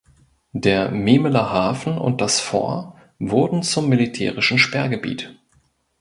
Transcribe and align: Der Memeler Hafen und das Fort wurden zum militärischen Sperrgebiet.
Der 0.53 0.89
Memeler 0.89 1.51
Hafen 1.53 1.99
und 1.99 2.21
das 2.21 2.39
Fort 2.39 2.97
wurden 3.19 3.61
zum 3.61 3.87
militärischen 3.87 4.57
Sperrgebiet. 4.57 5.37